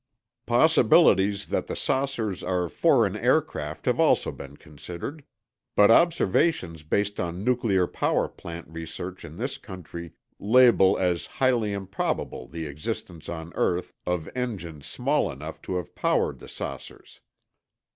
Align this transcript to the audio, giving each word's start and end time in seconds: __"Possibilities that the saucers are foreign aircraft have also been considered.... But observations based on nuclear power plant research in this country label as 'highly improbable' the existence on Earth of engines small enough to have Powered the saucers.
__"Possibilities 0.55 1.45
that 1.49 1.67
the 1.67 1.75
saucers 1.75 2.41
are 2.41 2.67
foreign 2.69 3.15
aircraft 3.15 3.85
have 3.85 3.99
also 3.99 4.31
been 4.31 4.57
considered.... 4.57 5.23
But 5.75 5.91
observations 5.91 6.81
based 6.81 7.19
on 7.19 7.43
nuclear 7.43 7.85
power 7.85 8.27
plant 8.27 8.67
research 8.67 9.23
in 9.23 9.35
this 9.35 9.59
country 9.59 10.13
label 10.39 10.97
as 10.97 11.27
'highly 11.27 11.71
improbable' 11.71 12.47
the 12.47 12.65
existence 12.65 13.29
on 13.29 13.53
Earth 13.53 13.93
of 14.07 14.27
engines 14.33 14.87
small 14.87 15.31
enough 15.31 15.61
to 15.61 15.75
have 15.75 15.93
Powered 15.93 16.39
the 16.39 16.49
saucers. 16.49 17.21